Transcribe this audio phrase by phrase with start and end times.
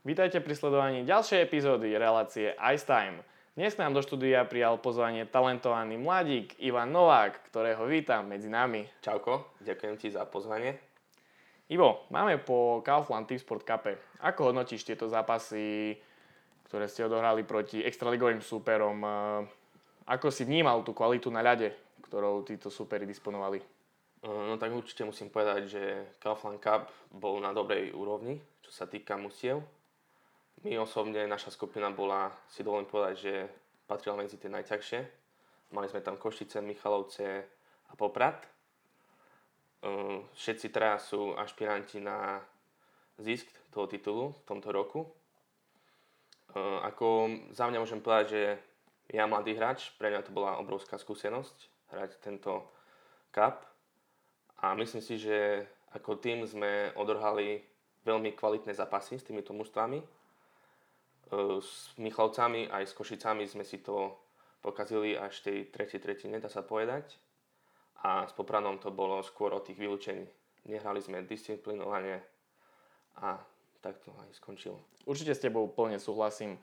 [0.00, 3.20] Vítajte pri sledovaní ďalšej epizódy relácie Ice Time.
[3.52, 8.88] Dnes nám do štúdia prijal pozvanie talentovaný mladík Ivan Novák, ktorého vítam medzi nami.
[9.04, 10.80] Čauko, ďakujem ti za pozvanie.
[11.68, 13.92] Ivo, máme po Kaufland Team Sport Cup.
[14.24, 16.00] Ako hodnotíš tieto zápasy,
[16.64, 19.04] ktoré ste odohrali proti extraligovým súperom?
[20.08, 21.76] Ako si vnímal tú kvalitu na ľade,
[22.08, 23.60] ktorou títo súperi disponovali?
[24.24, 25.82] No tak určite musím povedať, že
[26.24, 29.60] Kaufland Cup bol na dobrej úrovni, čo sa týka musiev
[30.60, 33.34] my osobne, naša skupina bola, si dovolím povedať, že
[33.88, 35.00] patrila medzi tie najťažšie.
[35.72, 37.48] Mali sme tam Košice, Michalovce
[37.88, 38.44] a Poprad.
[39.80, 42.44] Ehm, všetci traja sú ašpiranti na
[43.16, 45.08] zisk toho titulu v tomto roku.
[46.52, 47.06] Ehm, ako
[47.56, 48.42] za mňa môžem povedať, že
[49.16, 51.56] ja mladý hráč, pre mňa to bola obrovská skúsenosť
[51.96, 52.68] hrať tento
[53.32, 53.64] cup.
[54.60, 55.64] A myslím si, že
[55.96, 57.64] ako tým sme odrhali
[58.04, 60.20] veľmi kvalitné zápasy s týmito mužstvami
[61.62, 64.18] s Michalovcami aj s Košicami sme si to
[64.60, 67.16] pokazili až tej tretej tretine, dá sa povedať.
[68.02, 70.24] A s Popranom to bolo skôr o tých vylúčení.
[70.66, 72.20] Nehrali sme disciplinovane
[73.20, 73.36] a
[73.80, 74.80] tak to aj skončilo.
[75.08, 76.60] Určite s tebou plne súhlasím.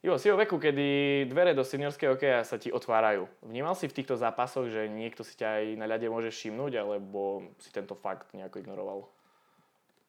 [0.00, 3.28] Jo, si o veku, kedy dvere do seniorského hokeja sa ti otvárajú.
[3.44, 7.44] Vnímal si v týchto zápasoch, že niekto si ťa aj na ľade môže všimnúť, alebo
[7.60, 9.00] si tento fakt nejako ignoroval?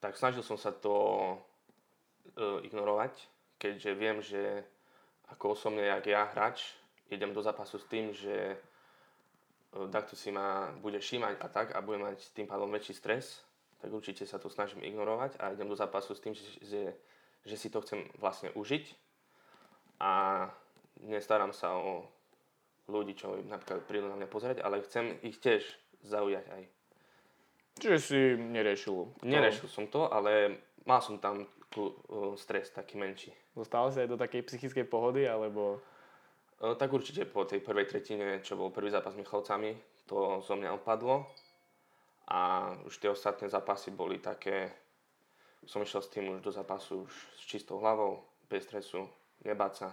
[0.00, 0.96] Tak snažil som sa to
[2.32, 3.12] e, ignorovať
[3.62, 4.66] keďže viem, že
[5.30, 6.74] ako osobne, jak ja hráč,
[7.14, 8.56] idem do zápasu s tým, že e,
[9.86, 13.46] takto si ma bude všímať a tak a budem mať tým pádom väčší stres,
[13.78, 16.82] tak určite sa to snažím ignorovať a idem do zápasu s tým, že, že,
[17.46, 18.84] že si to chcem vlastne užiť
[20.02, 20.46] a
[21.06, 22.10] nestaram sa o
[22.90, 25.62] ľudí, čo napríklad prídu na mňa pozrieť, ale chcem ich tiež
[26.02, 26.62] zaujať aj.
[27.78, 29.22] Čiže si neriešil?
[29.22, 29.22] To...
[29.22, 31.46] Neriešil som to, ale mal som tam
[32.36, 33.32] stres taký menší.
[33.56, 35.80] Dostal si aj do takej psychickej pohody, alebo...
[36.62, 39.74] Uh, tak určite po tej prvej tretine, čo bol prvý zápas s Michalovcami,
[40.06, 41.26] to zo mňa opadlo.
[42.30, 44.70] A už tie ostatné zápasy boli také...
[45.62, 49.06] Som išiel s tým už do zápasu už s čistou hlavou, bez stresu,
[49.46, 49.88] nebáť sa.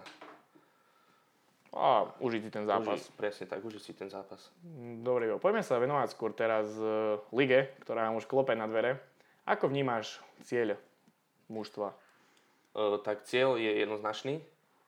[1.70, 2.98] A užiť si ten zápas.
[2.98, 4.50] Uži, presne tak, užiť si ten zápas.
[5.06, 8.98] Dobre, poďme sa venovať skôr teraz uh, lige, ktorá nám už klope na dvere.
[9.46, 10.74] Ako vnímaš cieľ
[11.50, 11.92] mužstva?
[13.02, 14.38] tak cieľ je jednoznačný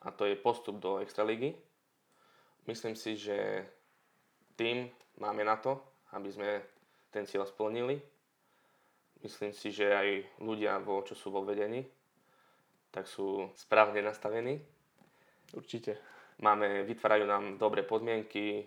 [0.06, 1.54] a to je postup do Extraligy.
[2.70, 3.66] Myslím si, že
[4.54, 4.86] tým
[5.18, 5.82] máme na to,
[6.14, 6.62] aby sme
[7.10, 7.98] ten cieľ splnili.
[9.22, 10.08] Myslím si, že aj
[10.42, 11.86] ľudia, vo, čo sú vo vedení,
[12.90, 14.58] tak sú správne nastavení.
[15.54, 15.98] Určite.
[16.42, 18.66] Máme, vytvárajú nám dobré podmienky,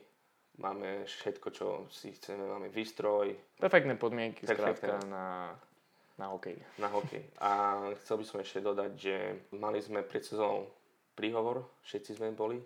[0.63, 3.35] máme všetko, čo si chceme, máme výstroj.
[3.59, 4.95] Perfektné podmienky, Perfektné.
[5.11, 5.55] na
[6.15, 6.57] na hokej.
[6.79, 7.23] Na hokej.
[7.39, 9.15] A chcel by som ešte dodať, že
[9.55, 10.71] mali sme pred sezónou
[11.15, 12.59] príhovor, všetci sme boli,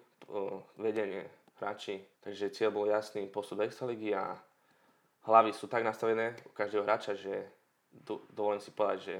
[0.77, 1.25] vedenie,
[1.57, 4.37] hráči, takže cieľ bol jasný, postup do Extraligy a
[5.25, 7.45] hlavy sú tak nastavené u každého hráča, že
[7.91, 9.15] do, dovolím si povedať, že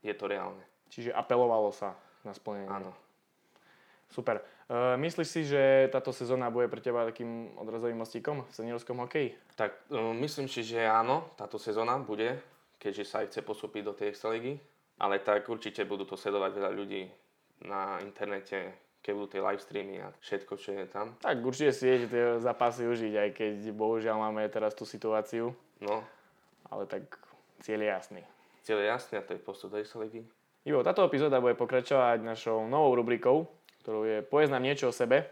[0.00, 0.62] je to reálne.
[0.90, 1.94] Čiže apelovalo sa
[2.24, 2.70] na splnenie.
[2.70, 2.90] Áno.
[4.10, 4.42] Super.
[4.66, 9.34] Uh, myslíš si, že táto sezóna bude pre teba takým odrazovým mostíkom v seniorskom hokeji?
[9.54, 12.38] Tak uh, myslím si, že áno, táto sezóna bude
[12.80, 14.56] keďže sa aj chce postúpiť do tej Extraligy.
[15.00, 17.08] Ale tak určite budú to sledovať veľa ľudí
[17.68, 18.72] na internete,
[19.04, 21.16] keď budú tie live streamy a všetko, čo je tam.
[21.20, 25.52] Tak určite si tie zápasy užiť, aj keď bohužiaľ máme teraz tú situáciu.
[25.80, 26.04] No.
[26.68, 27.04] Ale tak
[27.64, 28.22] cieľ je jasný.
[28.64, 30.24] Cieľ je jasný a to je postup do Extraligy.
[30.68, 33.48] Ivo, táto epizóda bude pokračovať našou novou rubrikou,
[33.80, 35.24] ktorou je Povedz nám niečo o sebe.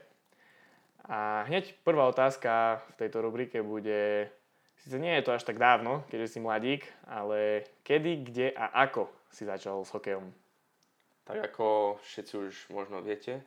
[1.08, 4.32] A hneď prvá otázka v tejto rubrike bude
[4.78, 9.10] Sice nie je to až tak dávno, keďže si mladík, ale kedy, kde a ako
[9.28, 10.30] si začal s hokejom?
[11.28, 13.44] Tak ako všetci už možno viete,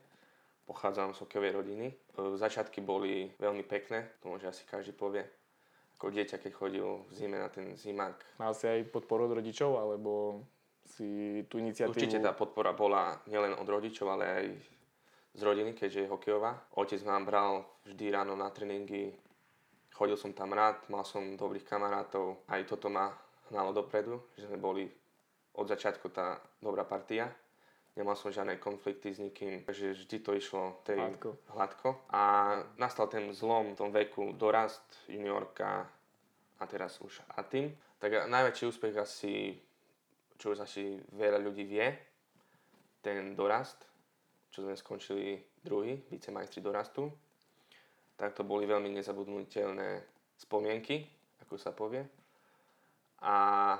[0.70, 1.88] pochádzam z hokejovej rodiny.
[2.38, 5.26] Začiatky boli veľmi pekné, to môže asi každý povie.
[5.98, 8.18] Ako dieťa, keď chodil v zime na ten zimák.
[8.38, 10.42] Mal si aj podporu od rodičov, alebo
[10.86, 11.94] si tú iniciatívu...
[11.94, 14.46] Určite tá podpora bola nielen od rodičov, ale aj
[15.38, 16.58] z rodiny, keďže je hokejová.
[16.78, 19.16] Otec nám bral vždy ráno na tréningy
[19.92, 23.12] Chodil som tam rád, mal som dobrých kamarátov, aj toto ma
[23.52, 24.88] hnalo dopredu, že sme boli
[25.60, 27.28] od začiatku tá dobrá partia.
[27.92, 31.30] Nemal som žiadne konflikty s nikým, takže vždy to išlo tej hladko.
[31.52, 31.90] hladko.
[32.16, 35.84] A nastal ten zlom v tom veku, dorast juniorka
[36.56, 37.76] a teraz už a tým.
[38.00, 39.60] Tak najväčší úspech asi,
[40.40, 41.92] čo už asi veľa ľudí vie,
[43.04, 43.84] ten dorast,
[44.56, 47.12] čo sme skončili druhý, vicemajstri dorastu
[48.22, 50.06] tak to boli veľmi nezabudnutelné
[50.38, 51.10] spomienky,
[51.42, 52.06] ako sa povie.
[53.26, 53.74] A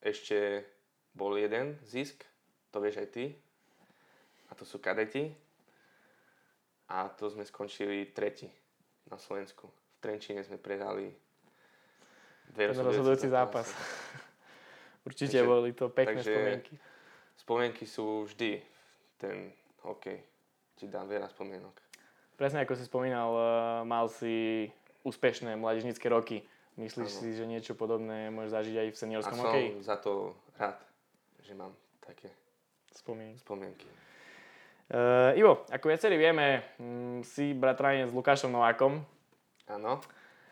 [0.00, 0.64] ešte
[1.12, 2.24] bol jeden zisk,
[2.72, 3.24] to vieš aj ty.
[4.48, 5.28] A to sú kadeti.
[6.88, 8.48] A to sme skončili tretí
[9.12, 9.68] na Slovensku.
[9.68, 11.12] V Trenčíne sme prehrali
[12.56, 13.76] Ten rozhodujúci zápas.
[15.08, 16.74] Určite takže, boli to pekné takže spomienky.
[17.36, 18.56] Spomienky sú vždy
[19.20, 19.52] ten
[19.84, 20.16] hokej.
[20.80, 21.91] Ti dá veľa spomienok.
[22.36, 23.44] Presne ako si spomínal, eh,
[23.84, 24.68] mal si
[25.02, 26.46] úspešné mládežnícke roky.
[26.80, 27.18] Myslíš ano.
[27.20, 29.68] si, že niečo podobné môžeš zažiť aj v seniorskom hokeji?
[29.68, 30.12] A som za to
[30.56, 30.80] rád,
[31.44, 32.32] že mám také
[32.96, 33.36] spomienky.
[33.44, 33.88] spomienky.
[34.92, 39.04] Uh, Ivo, ako viacerí vieme, m, si bratranec s Lukášom Novákom.
[39.68, 40.00] Áno.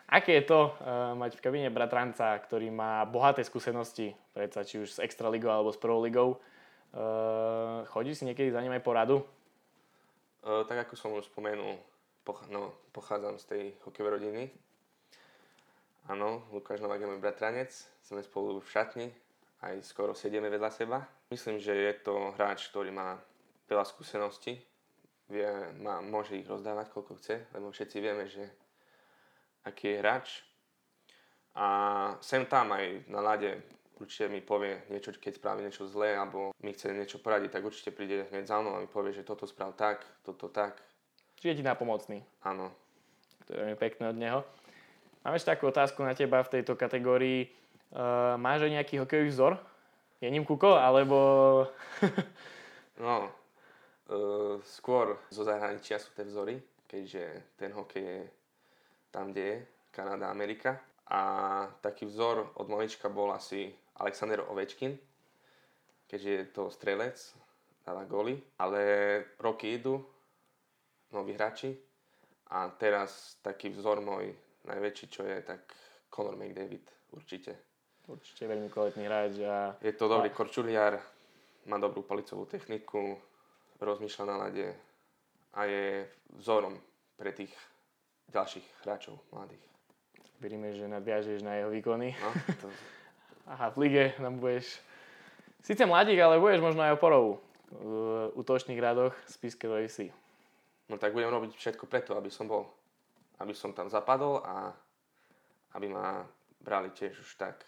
[0.08, 4.96] Aké je to uh, mať v kabíne bratranca, ktorý má bohaté skúsenosti, predsa či už
[4.96, 6.40] s Extraligou alebo s Prvou ligou?
[6.90, 9.22] Uh, chodí si niekedy za ním aj poradu?
[10.40, 11.76] Uh, tak ako som už spomenul,
[12.24, 14.42] poch- no, pochádzam z tej hokejovej rodiny.
[16.08, 17.68] Áno, Lukáš Novák je môj bratranec,
[18.00, 19.12] sme spolu v šatni,
[19.60, 21.04] aj skoro sedieme vedľa seba.
[21.28, 23.20] Myslím, že je to hráč, ktorý má
[23.68, 24.56] veľa skúseností,
[25.28, 25.46] vie,
[25.84, 28.48] má, môže ich rozdávať koľko chce, lebo všetci vieme, že
[29.68, 30.28] aký je hráč.
[31.52, 31.66] A
[32.24, 33.60] sem tam aj na lade
[34.00, 37.92] určite mi povie niečo, keď spraví niečo zlé, alebo mi chce niečo poradiť, tak určite
[37.92, 40.80] príde hneď za mnou a mi povie, že toto sprav tak, toto tak.
[41.36, 42.18] Čiže je ti napomocný.
[42.44, 42.72] Áno.
[43.48, 44.40] To je pekné od neho.
[45.20, 47.52] Mám ešte takú otázku na teba v tejto kategórii.
[47.92, 49.52] Uh, máš aj nejaký hokejový vzor?
[50.20, 51.16] Je ním Kuko, alebo...
[53.04, 58.20] no, uh, skôr zo zahraničia sú tie vzory, keďže ten hokej je
[59.12, 59.56] tam, kde je
[59.92, 60.80] Kanada, Amerika.
[61.10, 61.20] A
[61.82, 64.96] taký vzor od malička bol asi Alexander Ovečkin,
[66.08, 67.16] keďže je to strelec,
[67.84, 68.40] dáva góly.
[68.58, 68.80] Ale
[69.38, 70.00] roky idú,
[71.12, 71.76] noví hráči.
[72.50, 74.34] A teraz taký vzor môj
[74.66, 75.70] najväčší, čo je, tak
[76.10, 76.82] Conor McDavid
[77.14, 77.54] určite.
[78.10, 79.32] Určite veľmi kvalitný hráč.
[79.46, 79.78] A...
[79.78, 80.34] Je to dobrý a...
[80.34, 80.98] korčuliar,
[81.70, 83.14] má dobrú palicovú techniku,
[83.78, 84.68] rozmýšľa na lade
[85.54, 86.10] a je
[86.42, 86.74] vzorom
[87.14, 87.54] pre tých
[88.34, 89.62] ďalších hráčov mladých.
[90.40, 92.16] Veríme, že nadviažeš na jeho výkony.
[92.16, 92.30] No,
[92.64, 92.68] to...
[93.50, 94.78] Aha, v lige nám budeš
[95.66, 97.42] síce mladík, ale budeš možno aj oporou
[97.74, 99.74] v útočných radoch z Piske do
[100.90, 102.70] No tak budem robiť všetko preto, aby som bol
[103.40, 104.68] aby som tam zapadol a
[105.74, 106.22] aby ma
[106.60, 107.64] brali tiež už tak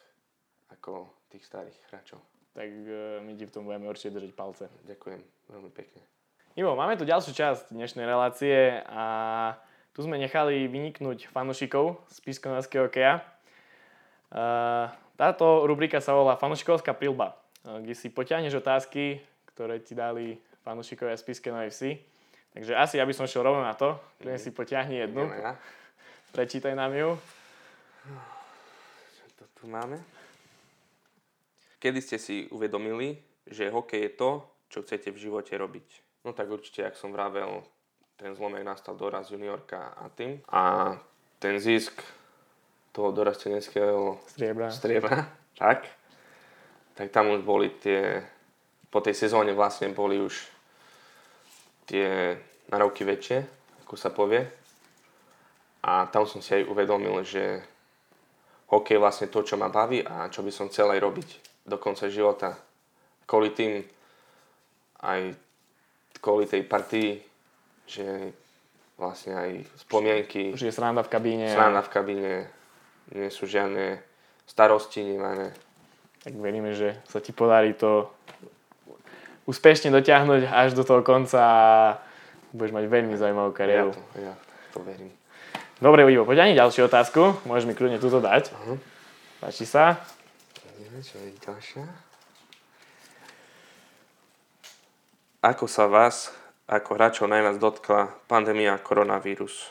[0.69, 2.21] ako tých starých hráčov.
[2.53, 4.69] Tak uh, my ti v tom budeme určite držať palce.
[4.85, 6.05] Ďakujem veľmi pekne.
[6.53, 9.05] Ivo, máme tu ďalšiu časť dnešnej relácie a
[9.97, 13.25] tu sme nechali vyniknúť fanušikov z Piskonovského keja.
[14.29, 19.21] Uh, táto rubrika sa volá Fanušikovská prilba, uh, kde si potiahneš otázky,
[19.53, 21.93] ktoré ti dali fanušikovia z Piskenovej vsi
[22.53, 23.97] Takže asi ja by som šiel rovno na to.
[24.21, 25.25] Klient si potiahni jednu.
[25.25, 25.57] Ja.
[26.37, 27.17] Prečítaj nám ju.
[29.17, 29.97] Čo to tu máme?
[31.81, 33.17] Kedy ste si uvedomili,
[33.49, 34.31] že hokej je to,
[34.69, 35.89] čo chcete v živote robiť?
[36.29, 37.65] No tak určite, ak som vravel,
[38.21, 40.45] ten zlomek nastal doraz juniorka a tým.
[40.53, 40.95] A
[41.41, 42.05] ten zisk
[42.93, 44.69] toho dorasteneckého striebra.
[44.71, 45.17] striebra,
[45.61, 45.89] tak,
[46.95, 48.21] tak tam už boli tie,
[48.93, 50.37] po tej sezóne vlastne boli už
[51.89, 52.37] tie
[52.69, 53.39] narovky väčšie,
[53.85, 54.45] ako sa povie.
[55.83, 57.59] A tam som si aj uvedomil, že
[58.71, 61.29] hokej je vlastne to, čo ma baví a čo by som chcel aj robiť
[61.67, 62.55] do konca života.
[63.27, 63.83] Kvôli tým,
[65.03, 65.35] aj
[66.23, 67.19] kvôli tej partii,
[67.85, 68.31] že
[68.95, 69.51] vlastne aj
[69.83, 70.55] spomienky.
[70.55, 71.51] Už je sranda v kabíne.
[71.51, 72.35] Sranda v kabíne,
[73.11, 73.99] nie sú žiadne
[74.47, 75.51] starosti, nemáme.
[76.23, 78.07] Tak veríme, že sa ti podarí to
[79.51, 81.63] úspešne dotiahnuť až do toho konca a
[82.55, 83.91] budeš mať veľmi zaujímavú kariéru.
[83.91, 84.35] Ja to, ja
[84.71, 85.11] to verím.
[85.83, 87.43] Dobre, Ivo, poď ani ďalšiu otázku.
[87.43, 88.55] Môžeš mi kľudne túto dať.
[88.55, 88.79] Uh-huh.
[89.43, 89.99] Páči sa?
[91.03, 91.83] Čo je ďalšia?
[95.43, 96.31] Ako sa vás
[96.71, 99.67] ako hráčov najviac dotkla pandémia koronavírus?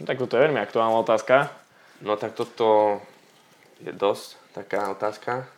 [0.00, 1.52] No, tak toto je veľmi aktuálna otázka.
[1.98, 3.02] No tak toto
[3.82, 5.50] je dosť taká otázka.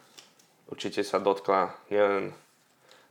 [0.73, 2.33] Určite sa dotkla nielen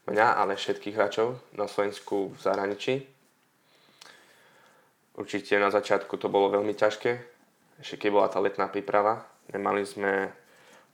[0.10, 3.06] mňa, ale všetkých hráčov na Slovensku v zahraničí.
[5.14, 7.12] Určite na začiatku to bolo veľmi ťažké,
[7.84, 9.22] ešte keď bola tá letná príprava.
[9.54, 10.32] Nemali sme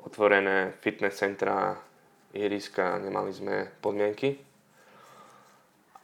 [0.04, 1.78] otvorené fitness centra,
[2.36, 4.36] ihriska, nemali sme podmienky.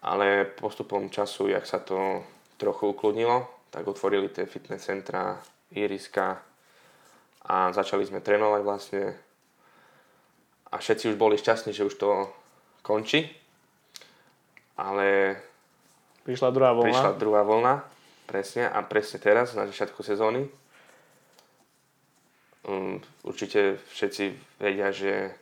[0.07, 2.23] Ale postupom času, jak sa to
[2.55, 5.35] trochu ukludnilo, tak otvorili tie fitness centra,
[5.71, 6.43] ihriska
[7.41, 9.03] a začali sme trénovať vlastne.
[10.71, 12.31] A všetci už boli šťastní, že už to
[12.85, 13.27] končí.
[14.79, 15.35] Ale
[16.23, 16.85] prišla druhá vlna.
[16.87, 17.73] Prišla druhá vlna,
[18.29, 18.71] presne.
[18.71, 20.47] A presne teraz, na začiatku sezóny.
[22.61, 25.33] Um, určite všetci vedia, že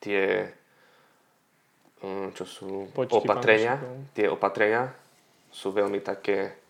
[0.00, 0.50] tie
[2.02, 3.76] mm, čo sú Počty opatrenia.
[4.16, 4.88] Tie opatrenia
[5.52, 6.67] sú veľmi také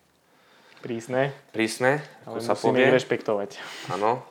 [0.79, 2.95] Prísne, prísne, ale ako sa musíme povie.
[2.95, 3.49] rešpektovať.
[3.91, 4.23] Áno,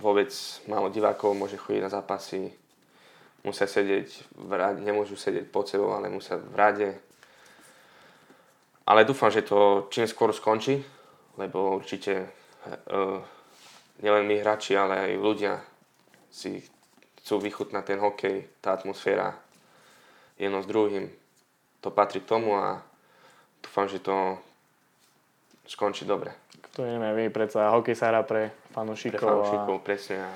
[0.00, 0.32] vôbec
[0.64, 2.48] málo divákov môže chodiť na zápasy,
[3.44, 4.08] musia sedieť
[4.40, 6.88] v rade, nemôžu sedieť pod sebou, ale musia v rade.
[8.88, 10.80] Ale dúfam, že to čím skôr skončí,
[11.36, 12.24] lebo určite
[12.88, 13.20] uh,
[14.00, 15.60] nielen my hráči, ale aj ľudia
[16.32, 16.64] si
[17.20, 19.36] chcú vychutnať ten hokej, tá atmosféra
[20.40, 21.12] jedno s druhým.
[21.84, 22.80] To patrí k tomu a
[23.60, 24.40] dúfam, že to
[25.66, 26.32] skončí dobre.
[26.74, 30.16] To vieme, my predsa hokej sa hrá pre Pre fanúšikov, fanúšikov, a presne.
[30.26, 30.30] A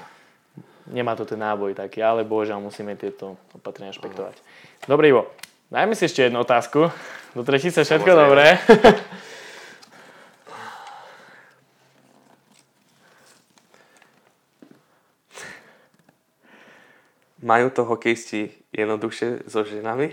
[0.87, 4.39] nemá to ten náboj taký, ale bohužiaľ musíme tieto opatrenia rešpektovať.
[4.87, 5.27] Dobre Ivo,
[5.69, 6.95] dajme si ešte jednu otázku.
[7.35, 8.23] Do tretice všetko Samozrejme.
[8.31, 8.47] dobré.
[17.39, 20.11] Majú to hokejisti jednoduchšie so ženami?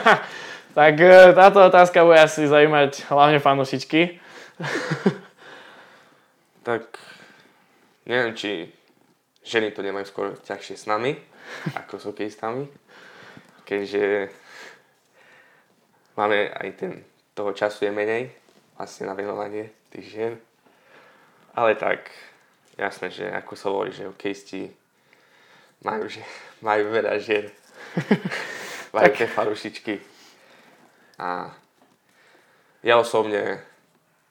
[0.78, 4.27] tak e, táto otázka bude asi zaujímať hlavne fanúšičky.
[6.68, 7.00] Tak
[8.04, 8.68] neviem, či
[9.40, 11.16] ženy to nemajú skôr ťažšie s nami,
[11.72, 12.68] ako s hokejistami.
[13.64, 14.28] Keďže
[16.12, 16.92] máme aj ten,
[17.32, 18.28] toho času je menej,
[18.76, 20.34] vlastne na venovanie tých žien.
[21.56, 22.12] Ale tak,
[22.76, 24.68] jasné, že ako sa hovorí, že hokejisti
[25.80, 26.20] majú, že,
[26.60, 27.48] majú veľa žien.
[28.96, 30.04] majú tie farušičky.
[31.16, 31.48] A
[32.84, 33.64] ja osobne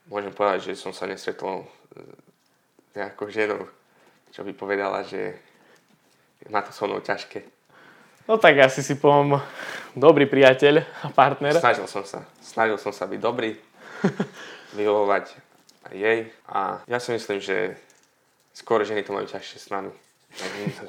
[0.08, 3.68] môžem povedať, že som sa nestretol s nejakou ženou,
[4.32, 5.36] čo by povedala, že
[6.50, 7.44] má to so mnou ťažké.
[8.28, 9.40] No tak asi si poviem
[9.96, 11.56] dobrý priateľ a partner.
[11.56, 12.28] Snažil som sa.
[12.44, 13.56] Snažil som sa byť dobrý,
[14.78, 15.32] vyhovovať
[15.88, 16.20] aj jej.
[16.52, 17.80] A ja si myslím, že
[18.52, 19.92] skôr ženy to majú ťažšie s nami.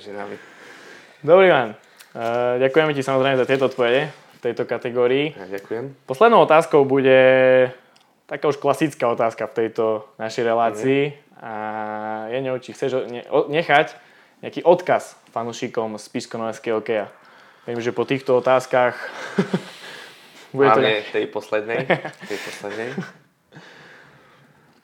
[0.03, 0.37] Ženami.
[1.23, 1.79] Dobrý man.
[2.11, 5.31] Uh, ďakujeme ti samozrejme za tieto odpovede v tejto kategórii.
[5.39, 5.95] Ja ďakujem.
[6.11, 7.21] Poslednou otázkou bude
[8.29, 11.03] taká už klasická otázka v tejto našej relácii.
[11.41, 11.53] A
[12.29, 13.97] je ňou, či chceš ne- nechať
[14.45, 17.09] nejaký odkaz fanúšikom z Piškonovského hokeja.
[17.65, 18.95] Viem, že po týchto otázkach
[20.57, 20.79] bude to...
[20.79, 21.89] Hlavne tej poslednej.
[22.31, 22.89] Tej poslednej.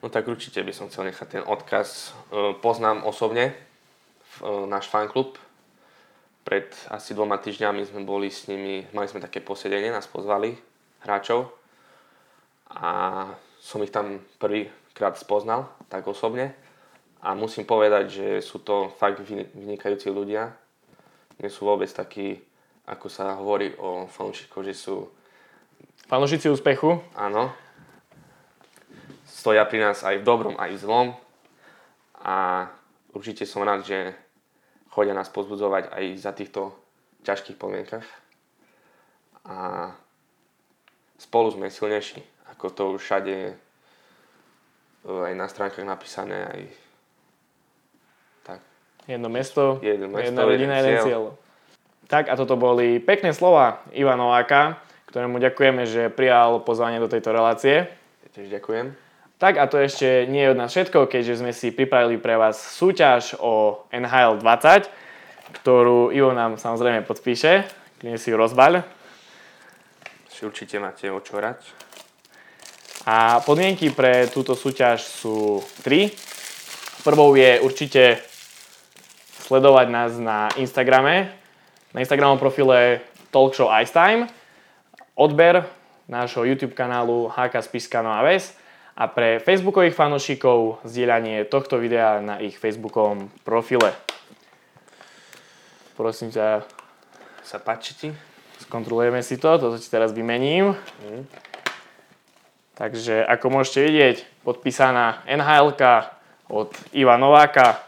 [0.05, 2.13] No tak určite by som chcel nechať ten odkaz.
[2.29, 3.55] E, Poznám osobne e,
[4.69, 5.41] náš fanklub.
[6.45, 10.61] Pred asi dvoma týždňami sme boli s nimi, mali sme také posedenie, nás pozvali
[11.01, 11.64] hráčov
[12.71, 13.29] a
[13.61, 16.55] som ich tam prvýkrát spoznal, tak osobne.
[17.25, 20.53] A musím povedať, že sú to fakt vyni- vynikajúci ľudia.
[21.41, 22.41] Nie sú vôbec takí,
[22.85, 25.09] ako sa hovorí o fanúšikoch, že sú
[26.05, 27.01] Fanúšici úspechu.
[27.17, 27.49] Áno.
[29.25, 31.09] Stoja pri nás aj v dobrom, aj v zlom.
[32.21, 32.69] A
[33.17, 34.13] určite som rád, že
[34.93, 36.77] chodia nás pozbudzovať aj za týchto
[37.25, 38.05] ťažkých podmienkach.
[39.49, 39.57] A
[41.17, 42.21] spolu sme silnejší,
[42.55, 43.59] ako to už všade
[45.05, 46.63] aj na stránkach napísané, aj
[48.47, 48.61] tak.
[49.05, 51.05] Jedno mesto, Jedno mesto, jedna rodina, jeden cieľ.
[51.05, 51.23] cieľ.
[52.09, 54.81] Tak a toto boli pekné slova Iva Nováka,
[55.13, 57.85] ktorému ďakujeme, že prijal pozvanie do tejto relácie.
[58.25, 58.97] Ja tiež ďakujem.
[59.37, 62.57] Tak a to ešte nie je od nás všetko, keďže sme si pripravili pre vás
[62.57, 64.89] súťaž o NHL 20,
[65.61, 67.69] ktorú Ivo nám samozrejme podpíše.
[68.01, 68.81] Kľudne si ju rozbaľ.
[70.33, 71.84] Si určite máte o čo hrať.
[73.05, 76.09] A podmienky pre túto súťaž sú tri.
[77.05, 78.25] Prvou je určite
[79.45, 81.29] sledovať nás na Instagrame,
[81.93, 84.25] na Instagramovom profile Talkshow Ice Time,
[85.13, 85.69] odber
[86.09, 88.57] nášho YouTube kanálu HK Spišská Nová Ves
[88.97, 93.93] a pre facebookových fanúšikov zdieľanie tohto videa na ich facebookovom profile.
[95.93, 96.65] Prosím ťa,
[97.45, 98.09] Sa páči ti?
[98.65, 100.73] skontrolujeme si to, toto ti teraz vymením.
[102.75, 105.75] Takže ako môžete vidieť, podpísaná nhl
[106.51, 107.81] od Iva Nováka.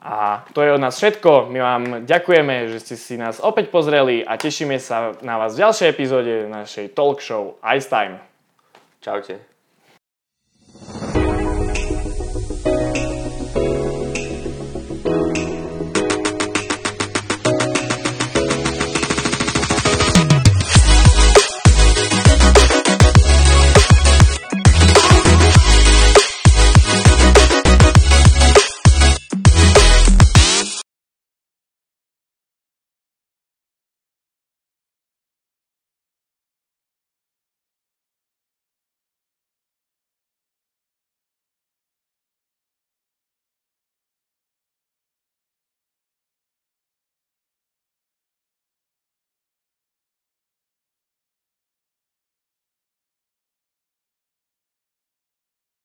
[0.00, 1.52] A to je od nás všetko.
[1.52, 5.68] My vám ďakujeme, že ste si nás opäť pozreli a tešíme sa na vás v
[5.68, 8.16] ďalšej epizóde našej talk show Ice Time.
[9.04, 9.49] Čaute.